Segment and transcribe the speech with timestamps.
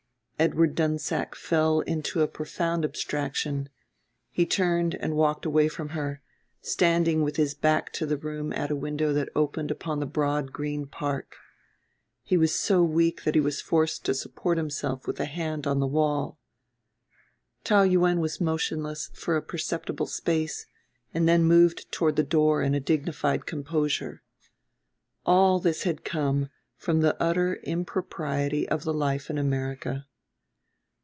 [0.39, 3.69] Edward Dunsack fell into a profound abstraction:
[4.31, 6.19] he turned and walked away from her,
[6.61, 10.51] standing with his back to the room at a window that opened upon the broad
[10.51, 11.35] green park.
[12.23, 15.79] He was so weak that he was forced to support himself with a hand on
[15.79, 16.39] the wall.
[17.63, 20.65] Taou Yuen was motionless for a perceptible space,
[21.13, 24.23] and then moved toward the door in a dignified composure.
[25.23, 30.07] All this had come from the utter impropriety of the life in America.